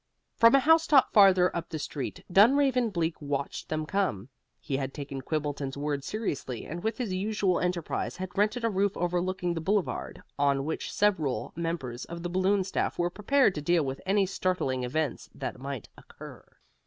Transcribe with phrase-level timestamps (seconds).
[0.35, 4.29] From a house top farther up the street Dunraven Bleak watched them come.
[4.59, 8.97] He had taken Quimbleton's word seriously, and with his usual enterprise had rented a roof
[8.97, 13.85] overlooking the Boulevard, on which several members of the Balloon staff were prepared to deal
[13.85, 16.43] with any startling events that might occur.